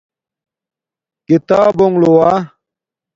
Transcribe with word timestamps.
کتابونݣ 1.27 1.95
لووہ 2.01 2.31